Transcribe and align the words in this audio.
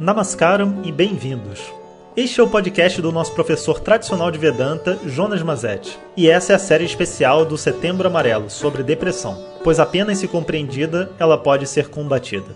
Namaskaram 0.00 0.82
e 0.84 0.92
bem-vindos. 0.92 1.74
Este 2.16 2.38
é 2.38 2.42
o 2.44 2.48
podcast 2.48 3.02
do 3.02 3.10
nosso 3.10 3.34
professor 3.34 3.80
tradicional 3.80 4.30
de 4.30 4.38
Vedanta, 4.38 4.96
Jonas 5.04 5.42
Mazetti. 5.42 5.98
E 6.16 6.30
essa 6.30 6.52
é 6.52 6.54
a 6.54 6.58
série 6.58 6.84
especial 6.84 7.44
do 7.44 7.58
Setembro 7.58 8.06
Amarelo 8.06 8.48
sobre 8.48 8.84
depressão, 8.84 9.36
pois 9.64 9.80
apenas 9.80 10.18
se 10.18 10.28
compreendida 10.28 11.10
ela 11.18 11.36
pode 11.36 11.66
ser 11.66 11.88
combatida. 11.88 12.46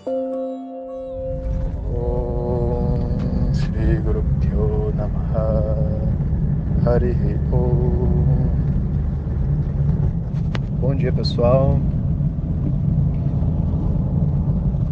Bom 10.79 10.95
dia 10.95 11.11
pessoal. 11.11 11.77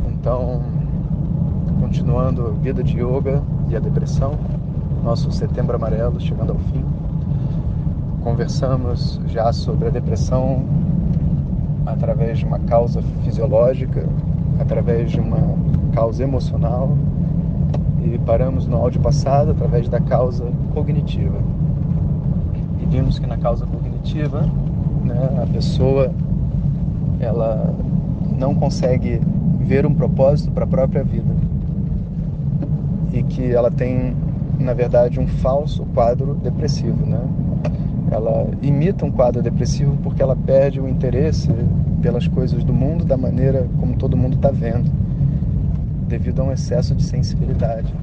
Então, 0.10 0.71
continuando 1.92 2.54
vida 2.62 2.82
de 2.82 2.98
yoga 3.02 3.44
e 3.68 3.76
a 3.76 3.80
depressão, 3.80 4.32
nosso 5.04 5.30
setembro 5.30 5.76
amarelo 5.76 6.22
chegando 6.22 6.54
ao 6.54 6.58
fim. 6.58 6.86
Conversamos 8.24 9.20
já 9.28 9.52
sobre 9.52 9.90
a 9.90 9.92
depressão 9.92 10.64
através 11.86 12.40
de 12.40 12.46
uma 12.46 12.60
causa 12.60 13.02
fisiológica, 13.26 14.08
através 14.58 15.12
de 15.12 15.20
uma 15.20 15.38
causa 15.92 16.24
emocional 16.24 16.96
e 18.06 18.18
paramos 18.20 18.66
no 18.66 18.78
áudio 18.78 19.02
passado 19.02 19.52
através 19.52 19.90
da 19.90 20.00
causa 20.00 20.46
cognitiva. 20.74 21.40
E 22.82 22.86
vimos 22.86 23.20
que 23.20 23.28
na 23.28 23.36
causa 23.36 23.66
cognitiva, 23.66 24.50
né, 25.04 25.44
a 25.44 25.46
pessoa 25.46 26.10
ela 27.20 27.76
não 28.40 28.56
consegue 28.56 29.20
ver 29.60 29.86
um 29.86 29.94
propósito 29.94 30.52
para 30.52 30.64
a 30.64 30.68
própria 30.68 31.04
vida 31.04 31.51
e 33.14 33.24
que 33.24 33.52
ela 33.52 33.70
tem, 33.70 34.16
na 34.60 34.74
verdade, 34.74 35.20
um 35.20 35.28
falso 35.28 35.86
quadro 35.94 36.36
depressivo, 36.36 37.06
né? 37.06 37.20
Ela 38.10 38.48
imita 38.62 39.06
um 39.06 39.12
quadro 39.12 39.42
depressivo 39.42 39.98
porque 40.04 40.22
ela 40.22 40.36
perde 40.36 40.80
o 40.80 40.88
interesse 40.88 41.50
pelas 42.02 42.28
coisas 42.28 42.64
do 42.64 42.74
mundo 42.74 43.06
da 43.06 43.16
maneira 43.16 43.68
como 43.80 43.96
todo 43.96 44.18
mundo 44.18 44.36
está 44.36 44.50
vendo, 44.52 44.90
devido 46.08 46.42
a 46.42 46.46
um 46.46 46.52
excesso 46.52 46.94
de 46.94 47.04
sensibilidade. 47.04 47.94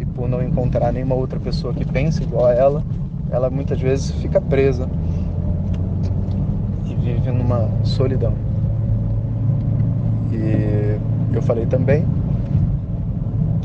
E 0.00 0.04
por 0.04 0.28
não 0.28 0.42
encontrar 0.42 0.92
nenhuma 0.92 1.14
outra 1.14 1.38
pessoa 1.38 1.72
que 1.72 1.84
pense 1.84 2.22
igual 2.22 2.46
a 2.46 2.54
ela, 2.54 2.82
ela 3.30 3.50
muitas 3.50 3.80
vezes 3.80 4.10
fica 4.12 4.40
presa 4.40 4.88
e 6.86 6.94
vive 6.94 7.30
numa 7.30 7.68
solidão. 7.84 8.32
E 10.32 10.98
eu 11.32 11.42
falei 11.42 11.66
também 11.66 12.04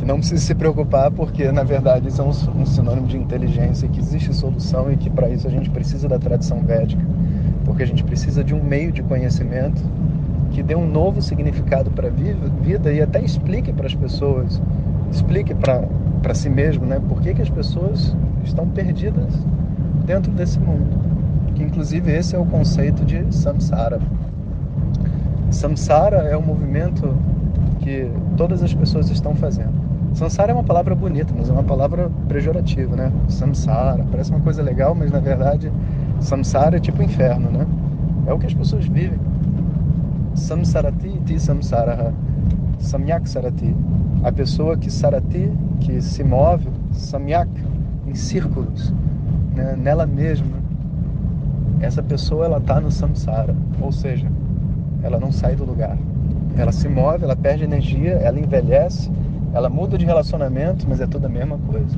que 0.04 0.08
não 0.08 0.18
precisa 0.18 0.42
se 0.42 0.54
preocupar 0.54 1.10
porque 1.12 1.50
na 1.50 1.64
verdade 1.64 2.10
isso 2.10 2.22
é 2.22 2.26
um, 2.26 2.62
um 2.62 2.66
sinônimo 2.66 3.08
de 3.08 3.18
inteligência, 3.18 3.88
que 3.88 4.00
existe 4.00 4.34
solução 4.36 4.92
e 4.92 4.98
que 4.98 5.10
para 5.10 5.30
isso 5.30 5.48
a 5.48 5.50
gente 5.50 5.70
precisa 5.70 6.10
da 6.10 6.20
tradição 6.20 6.60
védica, 6.60 7.02
porque 7.64 7.84
a 7.84 7.88
gente 7.88 8.04
precisa 8.04 8.44
de 8.44 8.54
um 8.54 8.62
meio 8.62 8.92
de 8.92 9.02
conhecimento 9.02 9.82
que 10.52 10.62
dê 10.62 10.76
um 10.76 10.86
novo 10.86 11.22
significado 11.22 11.90
para 11.90 12.10
a 12.10 12.12
vida 12.12 12.92
e 12.92 13.02
até 13.02 13.22
explique 13.24 13.72
para 13.72 13.88
as 13.88 13.96
pessoas, 13.96 14.62
explique 15.10 15.56
para 15.56 16.36
si 16.36 16.50
mesmo, 16.50 16.86
né, 16.86 17.02
por 17.08 17.22
que, 17.22 17.34
que 17.34 17.42
as 17.42 17.50
pessoas 17.50 18.14
estão 18.44 18.68
perdidas 18.68 19.34
dentro 20.06 20.34
desse 20.34 20.60
mundo. 20.60 21.00
Que 21.56 21.64
inclusive 21.64 22.12
esse 22.12 22.36
é 22.36 22.40
o 22.40 22.46
conceito 22.46 23.06
de 23.06 23.34
samsara. 23.34 24.02
Samsara 25.50 26.18
é 26.18 26.36
um 26.36 26.42
movimento 26.42 27.16
que 27.80 28.12
todas 28.36 28.62
as 28.62 28.74
pessoas 28.74 29.10
estão 29.10 29.34
fazendo. 29.34 29.83
Samsara 30.14 30.52
é 30.52 30.54
uma 30.54 30.64
palavra 30.64 30.94
bonita, 30.94 31.34
mas 31.36 31.50
é 31.50 31.52
uma 31.52 31.64
palavra 31.64 32.10
pejorativa, 32.28 32.96
né? 32.96 33.12
Samsara, 33.28 34.06
parece 34.12 34.32
uma 34.32 34.40
coisa 34.42 34.62
legal, 34.62 34.94
mas 34.94 35.12
na 35.12 35.20
verdade 35.20 35.72
samsara 36.20 36.78
é 36.78 36.80
tipo 36.80 37.02
inferno, 37.02 37.50
né? 37.50 37.68
É 38.28 38.34
o 38.34 38.40
que 38.40 38.46
as 38.46 38.54
pessoas 38.54 38.86
vivem. 38.86 39.20
Samsarati 40.36 41.20
ti 41.26 41.40
samsaraha. 41.40 42.14
Samyak 42.80 43.30
sarati. 43.30 43.76
A 44.24 44.32
pessoa 44.32 44.78
que 44.78 44.92
sarati, 44.92 45.52
que 45.80 46.02
se 46.02 46.24
move, 46.24 46.68
samyak, 46.92 47.50
em 48.08 48.14
círculos, 48.14 48.94
né? 49.56 49.76
nela 49.78 50.06
mesma. 50.06 50.58
Essa 51.82 52.02
pessoa 52.02 52.46
ela 52.46 52.58
está 52.58 52.80
no 52.80 52.92
samsara, 52.92 53.56
ou 53.82 53.92
seja, 53.92 54.28
ela 55.02 55.20
não 55.20 55.32
sai 55.32 55.56
do 55.56 55.66
lugar. 55.66 55.98
Ela 56.56 56.72
se 56.72 56.88
move, 56.88 57.24
ela 57.24 57.36
perde 57.36 57.64
energia, 57.64 58.14
ela 58.14 58.40
envelhece, 58.40 59.10
ela 59.54 59.70
muda 59.70 59.98
de 59.98 60.06
relacionamento, 60.06 60.86
mas 60.90 61.00
é 61.00 61.08
tudo 61.08 61.26
a 61.26 61.30
mesma 61.30 61.58
coisa. 61.60 61.98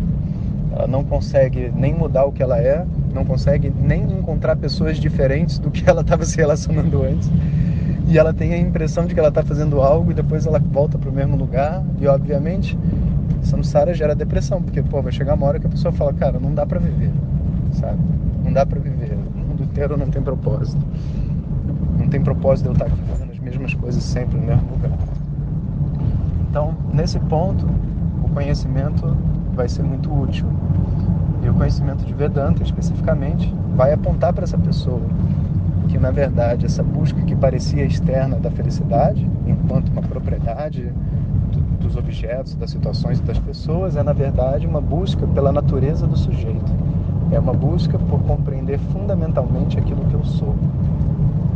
Ela 0.71 0.88
não 0.88 1.03
consegue 1.03 1.71
nem 1.73 1.93
mudar 1.93 2.25
o 2.25 2.31
que 2.31 2.43
ela 2.43 2.59
é, 2.59 2.85
não 3.13 3.23
consegue 3.23 3.71
nem 3.79 4.03
encontrar 4.03 4.57
pessoas 4.57 4.97
diferentes 4.97 5.57
do 5.57 5.71
que 5.71 5.89
ela 5.89 6.01
estava 6.01 6.25
se 6.25 6.35
relacionando 6.35 7.01
antes. 7.03 7.31
E 8.07 8.17
ela 8.17 8.33
tem 8.33 8.53
a 8.53 8.57
impressão 8.57 9.05
de 9.05 9.13
que 9.13 9.19
ela 9.19 9.29
está 9.29 9.41
fazendo 9.41 9.81
algo 9.81 10.11
e 10.11 10.13
depois 10.13 10.45
ela 10.45 10.59
volta 10.59 10.97
para 10.97 11.09
o 11.09 11.13
mesmo 11.13 11.38
lugar. 11.38 11.81
E 11.99 12.07
obviamente, 12.07 12.77
samsara 13.41 13.93
gera 13.93 14.13
depressão, 14.13 14.61
porque 14.61 14.83
pô, 14.83 15.01
vai 15.01 15.11
chegar 15.11 15.35
uma 15.35 15.47
hora 15.47 15.59
que 15.59 15.66
a 15.66 15.69
pessoa 15.69 15.91
fala, 15.91 16.13
cara, 16.13 16.39
não 16.39 16.53
dá 16.53 16.66
para 16.66 16.79
viver, 16.79 17.11
sabe? 17.72 17.99
Não 18.43 18.51
dá 18.51 18.66
para 18.66 18.79
viver. 18.79 19.13
O 19.13 19.39
mundo 19.39 19.63
inteiro 19.63 19.97
não 19.97 20.07
tem 20.07 20.22
propósito. 20.22 20.85
Não 21.97 22.09
tem 22.09 22.22
propósito 22.22 22.66
de 22.66 22.69
eu 22.69 22.73
estar 22.73 22.85
aqui 22.85 23.01
fazendo 23.09 23.31
as 23.31 23.39
mesmas 23.39 23.73
coisas 23.73 24.03
sempre 24.03 24.37
no 24.37 24.45
mesmo 24.45 24.69
lugar. 24.72 24.91
Então, 26.55 26.73
nesse 26.93 27.19
ponto, 27.19 27.67
o 28.23 28.29
conhecimento 28.29 29.05
vai 29.53 29.67
ser 29.67 29.83
muito 29.83 30.09
útil. 30.09 30.47
E 31.43 31.49
o 31.49 31.53
conhecimento 31.53 32.05
de 32.05 32.13
Vedanta, 32.13 32.63
especificamente, 32.63 33.53
vai 33.75 33.91
apontar 33.91 34.31
para 34.31 34.45
essa 34.45 34.57
pessoa 34.57 35.01
que, 35.89 35.97
na 35.97 36.11
verdade, 36.11 36.66
essa 36.66 36.81
busca 36.81 37.21
que 37.23 37.35
parecia 37.35 37.83
externa 37.83 38.38
da 38.38 38.49
felicidade, 38.49 39.29
enquanto 39.45 39.89
uma 39.89 40.01
propriedade 40.01 40.93
dos 41.81 41.97
objetos, 41.97 42.55
das 42.55 42.72
situações 42.72 43.19
e 43.19 43.23
das 43.23 43.37
pessoas, 43.37 43.97
é, 43.97 44.01
na 44.01 44.13
verdade, 44.13 44.66
uma 44.66 44.79
busca 44.79 45.27
pela 45.27 45.51
natureza 45.51 46.07
do 46.07 46.17
sujeito. 46.17 46.72
É 47.33 47.37
uma 47.37 47.53
busca 47.53 47.99
por 47.99 48.22
compreender 48.22 48.79
fundamentalmente 48.93 49.77
aquilo 49.77 50.05
que 50.05 50.13
eu 50.13 50.23
sou. 50.23 50.55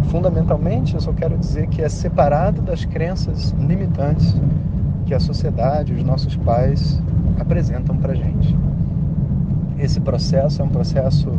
Fundamentalmente, 0.09 0.95
eu 0.95 0.99
só 0.99 1.13
quero 1.13 1.37
dizer 1.37 1.67
que 1.67 1.81
é 1.81 1.87
separado 1.87 2.61
das 2.61 2.83
crenças 2.83 3.55
limitantes 3.65 4.35
que 5.05 5.13
a 5.13 5.19
sociedade, 5.19 5.93
os 5.93 6.03
nossos 6.03 6.35
pais 6.35 7.01
apresentam 7.39 7.95
para 7.97 8.13
gente. 8.13 8.55
Esse 9.77 9.99
processo 9.99 10.61
é 10.61 10.65
um 10.65 10.69
processo 10.69 11.31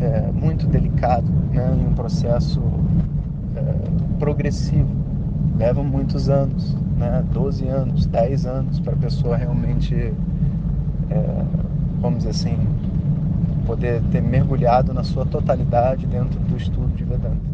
é, 0.00 0.30
muito 0.32 0.66
delicado, 0.66 1.26
né? 1.52 1.70
um 1.70 1.94
processo 1.94 2.60
é, 3.56 4.18
progressivo. 4.18 4.88
Leva 5.58 5.82
muitos 5.82 6.28
anos, 6.28 6.76
né? 6.96 7.24
12 7.32 7.68
anos, 7.68 8.06
10 8.06 8.46
anos 8.46 8.80
para 8.80 8.94
a 8.94 8.96
pessoa 8.96 9.36
realmente, 9.36 9.94
é, 11.10 11.44
vamos 12.00 12.18
dizer 12.18 12.30
assim, 12.30 12.56
poder 13.66 14.02
ter 14.10 14.22
mergulhado 14.22 14.92
na 14.92 15.04
sua 15.04 15.24
totalidade 15.24 16.06
dentro 16.06 16.38
do 16.40 16.56
estudo 16.56 16.94
de 16.96 17.04
Vedanta. 17.04 17.52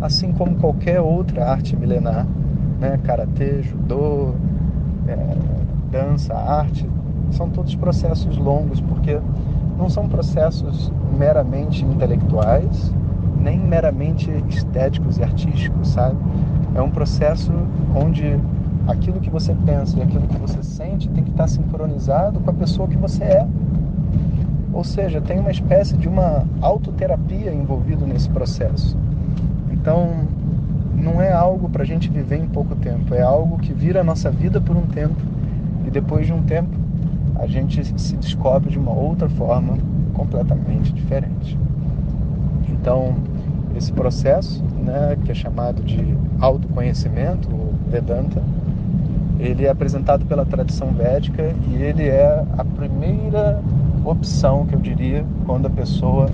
Assim 0.00 0.32
como 0.32 0.56
qualquer 0.56 1.00
outra 1.00 1.50
arte 1.50 1.76
milenar, 1.76 2.26
né? 2.80 2.98
Karatê, 3.04 3.62
judô, 3.62 4.34
é, 5.06 5.36
dança, 5.90 6.34
arte, 6.34 6.88
são 7.30 7.48
todos 7.50 7.74
processos 7.74 8.36
longos, 8.36 8.80
porque 8.80 9.18
não 9.78 9.88
são 9.88 10.08
processos 10.08 10.92
meramente 11.18 11.84
intelectuais, 11.84 12.92
nem 13.40 13.58
meramente 13.58 14.30
estéticos 14.48 15.18
e 15.18 15.22
artísticos, 15.22 15.88
sabe? 15.88 16.16
É 16.74 16.82
um 16.82 16.90
processo 16.90 17.52
onde 17.94 18.38
aquilo 18.86 19.20
que 19.20 19.30
você 19.30 19.54
pensa 19.64 19.98
e 19.98 20.02
aquilo 20.02 20.26
que 20.26 20.36
você 20.36 20.62
sente 20.62 21.08
tem 21.08 21.24
que 21.24 21.30
estar 21.30 21.48
sincronizado 21.48 22.40
com 22.40 22.50
a 22.50 22.54
pessoa 22.54 22.88
que 22.88 22.96
você 22.96 23.24
é. 23.24 23.46
Ou 24.72 24.84
seja, 24.84 25.20
tem 25.20 25.40
uma 25.40 25.50
espécie 25.50 25.96
de 25.96 26.06
uma 26.06 26.44
autoterapia 26.60 27.52
envolvido 27.52 28.06
nesse 28.06 28.28
processo. 28.28 28.96
Então, 29.70 30.10
não 31.06 31.22
é 31.22 31.32
algo 31.32 31.68
para 31.68 31.84
a 31.84 31.86
gente 31.86 32.10
viver 32.10 32.36
em 32.36 32.48
pouco 32.48 32.74
tempo, 32.74 33.14
é 33.14 33.22
algo 33.22 33.58
que 33.58 33.72
vira 33.72 34.00
a 34.00 34.04
nossa 34.04 34.28
vida 34.28 34.60
por 34.60 34.76
um 34.76 34.86
tempo 34.86 35.14
e 35.86 35.90
depois 35.90 36.26
de 36.26 36.32
um 36.32 36.42
tempo 36.42 36.76
a 37.36 37.46
gente 37.46 37.84
se 38.00 38.16
descobre 38.16 38.70
de 38.70 38.78
uma 38.78 38.92
outra 38.92 39.28
forma 39.28 39.78
completamente 40.12 40.92
diferente. 40.92 41.56
Então, 42.68 43.14
esse 43.76 43.92
processo, 43.92 44.64
né, 44.84 45.16
que 45.24 45.30
é 45.30 45.34
chamado 45.34 45.80
de 45.82 46.16
autoconhecimento, 46.40 47.48
o 47.54 47.74
Vedanta, 47.88 48.42
ele 49.38 49.64
é 49.64 49.68
apresentado 49.68 50.24
pela 50.26 50.44
tradição 50.44 50.88
védica 50.88 51.54
e 51.68 51.76
ele 51.76 52.08
é 52.08 52.42
a 52.58 52.64
primeira 52.64 53.62
opção 54.04 54.66
que 54.66 54.74
eu 54.74 54.80
diria 54.80 55.24
quando 55.44 55.66
a 55.66 55.70
pessoa 55.70 56.30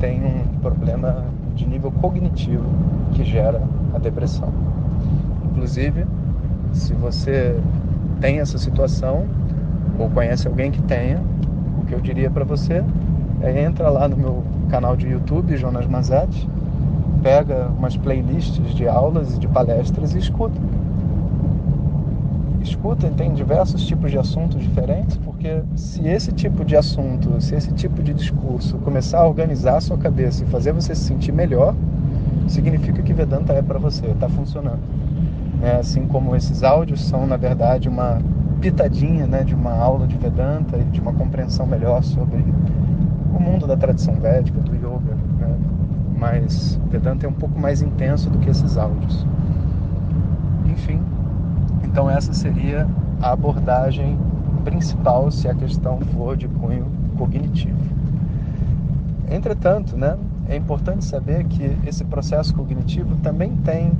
tem 0.00 0.20
um 0.24 0.58
problema 0.60 1.26
de 1.54 1.64
nível 1.64 1.92
cognitivo 1.92 2.64
que 3.12 3.24
gera 3.24 3.62
a 3.94 3.98
depressão. 3.98 4.52
Inclusive, 5.50 6.04
se 6.72 6.92
você 6.92 7.58
tem 8.20 8.40
essa 8.40 8.58
situação 8.58 9.24
ou 9.98 10.10
conhece 10.10 10.46
alguém 10.48 10.70
que 10.70 10.82
tenha, 10.82 11.20
o 11.78 11.84
que 11.86 11.94
eu 11.94 12.00
diria 12.00 12.30
para 12.30 12.44
você 12.44 12.82
é 13.42 13.62
entra 13.62 13.88
lá 13.88 14.08
no 14.08 14.16
meu 14.16 14.42
canal 14.68 14.96
de 14.96 15.06
YouTube, 15.06 15.56
Jonas 15.56 15.86
Mazetti, 15.86 16.48
pega 17.22 17.68
umas 17.68 17.96
playlists 17.96 18.74
de 18.74 18.88
aulas 18.88 19.36
e 19.36 19.38
de 19.38 19.46
palestras 19.48 20.14
e 20.14 20.18
escuta. 20.18 20.58
Escuta, 22.62 23.08
tem 23.10 23.34
diversos 23.34 23.86
tipos 23.86 24.10
de 24.10 24.18
assuntos 24.18 24.60
diferentes, 24.60 25.18
porque 25.18 25.62
se 25.76 26.06
esse 26.08 26.32
tipo 26.32 26.64
de 26.64 26.76
assunto, 26.76 27.40
se 27.40 27.54
esse 27.54 27.72
tipo 27.72 28.02
de 28.02 28.14
discurso 28.14 28.78
começar 28.78 29.20
a 29.20 29.26
organizar 29.26 29.76
a 29.76 29.80
sua 29.80 29.98
cabeça 29.98 30.42
e 30.42 30.46
fazer 30.46 30.72
você 30.72 30.94
se 30.94 31.04
sentir 31.04 31.32
melhor, 31.32 31.74
significa 32.48 33.02
que 33.02 33.12
Vedanta 33.12 33.52
é 33.52 33.62
para 33.62 33.78
você, 33.78 34.06
está 34.06 34.28
funcionando. 34.28 34.80
É, 35.62 35.76
assim 35.76 36.06
como 36.06 36.36
esses 36.36 36.62
áudios 36.62 37.02
são, 37.04 37.26
na 37.26 37.36
verdade, 37.36 37.88
uma 37.88 38.18
pitadinha 38.60 39.26
né, 39.26 39.42
de 39.42 39.54
uma 39.54 39.72
aula 39.72 40.06
de 40.06 40.16
Vedanta 40.16 40.76
e 40.76 40.84
de 40.84 41.00
uma 41.00 41.12
compreensão 41.12 41.66
melhor 41.66 42.02
sobre 42.02 42.44
o 43.34 43.40
mundo 43.40 43.66
da 43.66 43.76
tradição 43.76 44.14
védica, 44.14 44.60
do 44.60 44.74
yoga. 44.74 45.14
Né? 45.38 45.56
Mas 46.18 46.80
Vedanta 46.90 47.26
é 47.26 47.28
um 47.28 47.32
pouco 47.32 47.58
mais 47.58 47.82
intenso 47.82 48.30
do 48.30 48.38
que 48.38 48.50
esses 48.50 48.76
áudios. 48.76 49.26
Enfim, 50.66 51.00
então 51.82 52.10
essa 52.10 52.32
seria 52.32 52.86
a 53.20 53.32
abordagem 53.32 54.18
principal 54.64 55.30
se 55.30 55.48
a 55.48 55.54
questão 55.54 56.00
for 56.14 56.36
de 56.36 56.48
cunho 56.48 56.86
cognitivo. 57.16 57.76
Entretanto, 59.30 59.96
né, 59.96 60.16
é 60.48 60.56
importante 60.56 61.04
saber 61.04 61.44
que 61.44 61.76
esse 61.86 62.04
processo 62.04 62.54
cognitivo 62.54 63.16
também 63.22 63.56
tem 63.56 63.92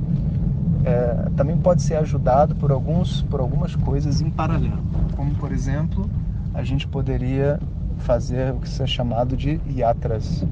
é, 0.83 1.29
também 1.35 1.57
pode 1.57 1.81
ser 1.81 1.95
ajudado 1.95 2.55
por 2.55 2.71
alguns 2.71 3.23
por 3.23 3.39
algumas 3.39 3.75
coisas 3.75 4.21
em 4.21 4.29
paralelo. 4.29 4.83
Como 5.15 5.33
por 5.35 5.51
exemplo 5.51 6.07
a 6.53 6.63
gente 6.63 6.87
poderia 6.87 7.59
fazer 7.99 8.53
o 8.53 8.59
que 8.59 8.81
é 8.81 8.87
chamado 8.87 9.35
de 9.35 9.59
yatras 9.69 10.45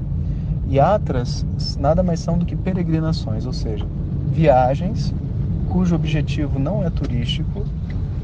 yatras 0.68 1.46
nada 1.78 2.02
mais 2.02 2.20
são 2.20 2.38
do 2.38 2.44
que 2.44 2.56
peregrinações 2.56 3.46
ou 3.46 3.52
seja 3.52 3.86
viagens 4.32 5.14
cujo 5.68 5.94
objetivo 5.94 6.58
não 6.58 6.82
é 6.82 6.90
turístico 6.90 7.64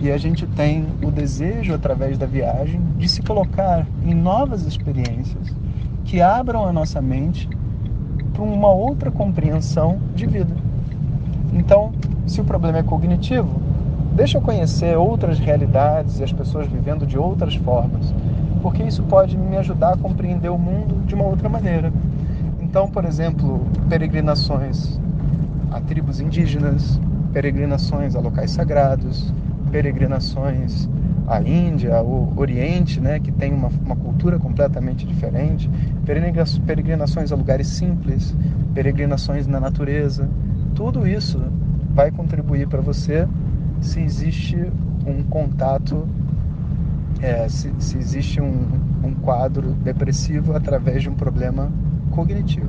e 0.00 0.11
a 0.11 0.16
gente 0.16 0.46
tem 0.46 0.87
o 1.02 1.11
desejo 1.11 1.75
através 1.75 2.16
da 2.16 2.25
viagem 2.25 2.81
de 2.96 3.08
se 3.08 3.23
colocar 3.23 3.87
em 4.05 4.14
novas 4.14 4.66
experiências 4.66 5.55
que 6.10 6.20
abram 6.20 6.66
a 6.66 6.72
nossa 6.72 7.00
mente 7.00 7.48
para 8.32 8.42
uma 8.42 8.68
outra 8.68 9.12
compreensão 9.12 10.00
de 10.12 10.26
vida. 10.26 10.52
Então, 11.52 11.92
se 12.26 12.40
o 12.40 12.44
problema 12.44 12.78
é 12.78 12.82
cognitivo, 12.82 13.62
deixa 14.12 14.38
eu 14.38 14.42
conhecer 14.42 14.98
outras 14.98 15.38
realidades 15.38 16.18
e 16.18 16.24
as 16.24 16.32
pessoas 16.32 16.66
vivendo 16.66 17.06
de 17.06 17.16
outras 17.16 17.54
formas, 17.54 18.12
porque 18.60 18.82
isso 18.82 19.04
pode 19.04 19.38
me 19.38 19.56
ajudar 19.58 19.94
a 19.94 19.96
compreender 19.96 20.48
o 20.48 20.58
mundo 20.58 21.00
de 21.06 21.14
uma 21.14 21.26
outra 21.26 21.48
maneira. 21.48 21.92
Então, 22.60 22.88
por 22.88 23.04
exemplo, 23.04 23.64
peregrinações 23.88 24.98
a 25.70 25.80
tribos 25.80 26.18
indígenas, 26.18 27.00
peregrinações 27.32 28.16
a 28.16 28.20
locais 28.20 28.50
sagrados, 28.50 29.32
peregrinações 29.70 30.88
à 31.30 31.40
Índia, 31.40 31.96
ao 31.96 32.32
Oriente, 32.36 33.00
né, 33.00 33.20
que 33.20 33.30
tem 33.30 33.52
uma, 33.54 33.70
uma 33.84 33.94
cultura 33.94 34.38
completamente 34.38 35.06
diferente, 35.06 35.70
peregrinações 36.05 37.32
a 37.32 37.37
lugares 37.37 37.67
simples, 37.67 38.35
peregrinações 38.75 39.47
na 39.47 39.61
natureza, 39.61 40.29
tudo 40.75 41.06
isso 41.06 41.41
vai 41.94 42.11
contribuir 42.11 42.69
para 42.69 42.81
você 42.81 43.26
se 43.81 44.00
existe 44.00 44.56
um 45.06 45.23
contato, 45.25 46.06
é, 47.20 47.49
se, 47.49 47.73
se, 47.79 47.99
existe 47.99 48.41
um, 48.41 48.67
um 49.02 49.14
quadro 49.14 49.73
depressivo 49.73 50.55
através 50.55 51.02
de 51.02 51.08
um 51.08 51.14
problema 51.14 51.70
cognitivo. 52.11 52.69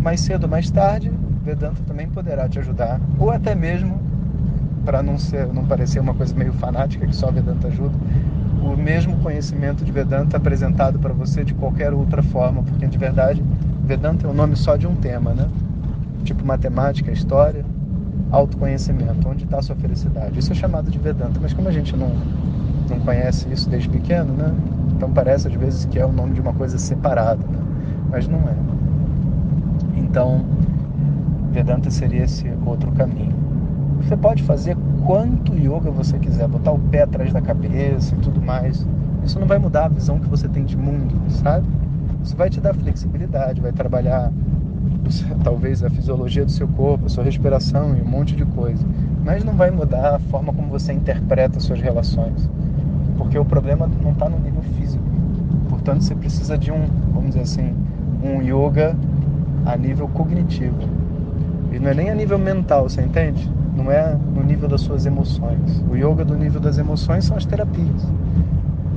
Mais 0.00 0.20
cedo 0.20 0.44
ou 0.44 0.50
mais 0.50 0.70
tarde, 0.70 1.10
Vedanta 1.44 1.82
também 1.86 2.08
poderá 2.08 2.48
te 2.48 2.58
ajudar, 2.58 3.00
ou 3.18 3.30
até 3.30 3.54
mesmo, 3.54 3.98
para 4.84 5.02
não 5.02 5.16
não 5.52 5.64
parecer 5.64 6.00
uma 6.00 6.14
coisa 6.14 6.34
meio 6.34 6.52
fanática 6.52 7.06
que 7.06 7.16
só 7.16 7.30
Vedanta 7.30 7.68
ajuda, 7.68 7.94
o 8.62 8.76
mesmo 8.76 9.16
conhecimento 9.18 9.84
de 9.84 9.90
Vedanta 9.90 10.36
apresentado 10.36 10.98
para 10.98 11.12
você 11.12 11.44
de 11.44 11.52
qualquer 11.54 11.92
outra 11.92 12.22
forma, 12.22 12.62
porque 12.62 12.86
de 12.86 12.96
verdade 12.96 13.42
Vedanta 13.84 14.26
é 14.26 14.30
o 14.30 14.32
nome 14.32 14.56
só 14.56 14.76
de 14.76 14.86
um 14.86 14.94
tema, 14.94 15.32
né? 15.32 15.48
Tipo 16.24 16.46
matemática, 16.46 17.10
história, 17.10 17.64
autoconhecimento, 18.30 19.28
onde 19.28 19.44
está 19.44 19.58
a 19.58 19.62
sua 19.62 19.74
felicidade. 19.74 20.38
Isso 20.38 20.52
é 20.52 20.54
chamado 20.54 20.90
de 20.90 20.98
Vedanta, 20.98 21.40
mas 21.42 21.52
como 21.52 21.68
a 21.68 21.72
gente 21.72 21.96
não, 21.96 22.10
não 22.88 23.00
conhece 23.00 23.48
isso 23.52 23.68
desde 23.68 23.88
pequeno, 23.88 24.32
né? 24.32 24.54
Então 24.96 25.10
parece 25.10 25.48
às 25.48 25.54
vezes 25.54 25.84
que 25.84 25.98
é 25.98 26.06
o 26.06 26.12
nome 26.12 26.34
de 26.34 26.40
uma 26.40 26.52
coisa 26.52 26.78
separada, 26.78 27.42
né? 27.44 27.58
mas 28.08 28.28
não 28.28 28.38
é. 28.38 28.54
Então, 29.96 30.44
Vedanta 31.50 31.90
seria 31.90 32.24
esse 32.24 32.50
outro 32.64 32.92
caminho. 32.92 33.34
Você 33.98 34.16
pode 34.16 34.42
fazer 34.44 34.76
quanto 35.04 35.54
yoga 35.54 35.90
você 35.90 36.18
quiser, 36.18 36.48
botar 36.48 36.72
o 36.72 36.78
pé 36.78 37.02
atrás 37.02 37.32
da 37.32 37.40
cabeça 37.40 38.14
e 38.14 38.18
tudo 38.18 38.40
mais. 38.40 38.86
Isso 39.24 39.38
não 39.38 39.46
vai 39.46 39.58
mudar 39.58 39.86
a 39.86 39.88
visão 39.88 40.18
que 40.18 40.28
você 40.28 40.48
tem 40.48 40.64
de 40.64 40.76
mundo, 40.76 41.14
sabe? 41.28 41.66
Isso 42.24 42.36
vai 42.36 42.48
te 42.50 42.60
dar 42.60 42.74
flexibilidade, 42.74 43.60
vai 43.60 43.72
trabalhar 43.72 44.32
talvez 45.42 45.82
a 45.82 45.90
fisiologia 45.90 46.44
do 46.44 46.50
seu 46.50 46.66
corpo, 46.68 47.06
a 47.06 47.08
sua 47.08 47.24
respiração 47.24 47.96
e 47.96 48.00
um 48.00 48.04
monte 48.04 48.34
de 48.34 48.44
coisa. 48.44 48.84
Mas 49.24 49.44
não 49.44 49.54
vai 49.54 49.70
mudar 49.70 50.16
a 50.16 50.18
forma 50.18 50.52
como 50.52 50.68
você 50.68 50.92
interpreta 50.92 51.60
suas 51.60 51.80
relações. 51.80 52.48
Porque 53.16 53.38
o 53.38 53.44
problema 53.44 53.88
não 54.02 54.12
está 54.12 54.28
no 54.28 54.38
nível 54.38 54.62
físico. 54.76 55.04
Portanto, 55.68 56.02
você 56.02 56.14
precisa 56.14 56.56
de 56.56 56.70
um, 56.72 56.86
vamos 57.12 57.30
dizer 57.30 57.42
assim, 57.42 57.74
um 58.22 58.40
yoga 58.40 58.96
a 59.66 59.76
nível 59.76 60.08
cognitivo. 60.08 60.76
E 61.72 61.78
não 61.78 61.90
é 61.90 61.94
nem 61.94 62.10
a 62.10 62.14
nível 62.14 62.38
mental, 62.38 62.88
você 62.88 63.02
entende? 63.02 63.50
Não 63.76 63.90
é 63.90 64.16
no 64.34 64.42
nível 64.42 64.68
das 64.68 64.82
suas 64.82 65.06
emoções. 65.06 65.82
O 65.90 65.96
yoga 65.96 66.24
do 66.24 66.36
nível 66.36 66.60
das 66.60 66.78
emoções 66.78 67.24
são 67.24 67.36
as 67.36 67.46
terapias. 67.46 68.06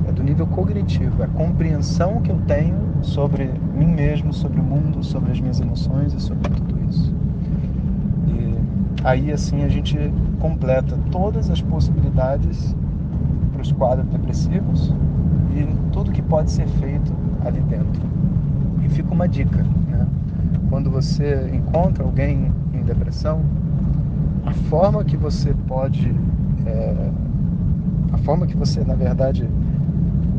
É 0.06 0.12
do 0.12 0.22
nível 0.22 0.46
cognitivo, 0.46 1.22
é 1.22 1.24
a 1.24 1.28
compreensão 1.28 2.20
que 2.20 2.30
eu 2.30 2.38
tenho 2.46 2.76
sobre 3.02 3.50
mim 3.74 3.86
mesmo, 3.86 4.32
sobre 4.32 4.60
o 4.60 4.62
mundo, 4.62 5.02
sobre 5.02 5.32
as 5.32 5.40
minhas 5.40 5.60
emoções 5.60 6.12
e 6.12 6.20
sobre 6.20 6.50
tudo 6.50 6.78
isso. 6.88 7.14
E 8.28 8.54
aí 9.02 9.32
assim 9.32 9.64
a 9.64 9.68
gente 9.68 9.98
completa 10.40 10.96
todas 11.10 11.50
as 11.50 11.60
possibilidades 11.60 12.76
para 13.52 13.62
os 13.62 13.72
quadros 13.72 14.06
depressivos 14.08 14.94
e 15.54 15.66
tudo 15.90 16.12
que 16.12 16.22
pode 16.22 16.50
ser 16.50 16.66
feito 16.68 17.12
ali 17.44 17.60
dentro. 17.60 18.02
E 18.84 18.88
fica 18.88 19.12
uma 19.12 19.26
dica, 19.26 19.64
né? 19.88 20.06
Quando 20.68 20.90
você 20.90 21.50
encontra 21.54 22.04
alguém 22.04 22.52
em 22.74 22.82
depressão, 22.82 23.40
a 24.46 24.52
forma 24.70 25.04
que 25.04 25.16
você 25.16 25.52
pode, 25.66 26.14
é, 26.64 27.10
a 28.12 28.18
forma 28.18 28.46
que 28.46 28.56
você 28.56 28.80
na 28.84 28.94
verdade 28.94 29.48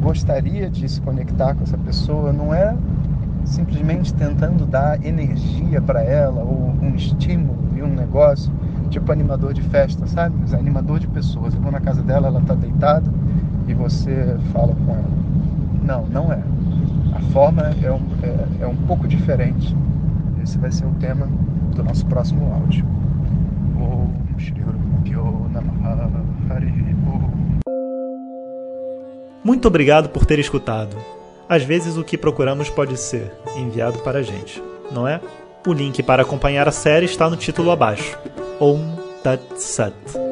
gostaria 0.02 0.70
de 0.70 0.88
se 0.88 1.02
conectar 1.02 1.54
com 1.54 1.64
essa 1.64 1.78
pessoa 1.78 2.32
não 2.32 2.54
é 2.54 2.74
simplesmente 3.44 4.14
tentando 4.14 4.66
dar 4.66 5.04
energia 5.06 5.82
para 5.82 6.02
ela 6.02 6.42
ou 6.42 6.74
um 6.82 6.96
estímulo 6.96 7.58
e 7.76 7.84
um 7.84 7.94
negócio, 7.94 8.52
tipo 8.90 9.12
animador 9.12 9.54
de 9.54 9.62
festa, 9.62 10.06
sabe? 10.08 10.36
Mas 10.40 10.54
é 10.54 10.58
animador 10.58 11.00
de 11.00 11.08
pessoas. 11.08 11.54
Eu 11.54 11.62
vou 11.62 11.72
na 11.72 11.80
casa 11.80 12.02
dela, 12.02 12.28
ela 12.28 12.40
está 12.40 12.54
deitada 12.54 13.12
e 13.68 13.74
você 13.74 14.38
fala 14.52 14.74
com 14.74 14.94
ela. 14.94 15.10
Não, 15.84 16.06
não 16.08 16.32
é. 16.32 16.40
A 17.14 17.20
forma 17.32 17.64
é 17.82 17.92
um, 17.92 18.02
é, 18.24 18.64
é 18.64 18.68
um 18.68 18.76
pouco 18.76 19.08
diferente. 19.08 19.76
Esse 20.42 20.58
vai 20.58 20.72
ser 20.72 20.86
o 20.86 20.92
tema 20.92 21.28
do 21.76 21.84
nosso 21.84 22.06
próximo 22.06 22.54
áudio. 22.54 22.86
Muito 29.57 29.67
obrigado 29.67 30.10
por 30.10 30.25
ter 30.25 30.39
escutado. 30.39 30.96
Às 31.50 31.63
vezes 31.63 31.98
o 31.98 32.03
que 32.03 32.17
procuramos 32.17 32.69
pode 32.69 32.96
ser 32.96 33.31
enviado 33.57 34.00
para 34.00 34.19
a 34.19 34.22
gente, 34.22 34.62
não 34.91 35.07
é? 35.07 35.19
O 35.65 35.74
link 35.74 36.03
para 36.03 36.22
acompanhar 36.22 36.67
a 36.67 36.72
série 36.72 37.05
está 37.05 37.29
no 37.29 37.36
título 37.36 37.72
abaixo. 37.72 38.17
Om 38.60 38.79
Tat 39.24 39.41
Sat. 39.57 40.26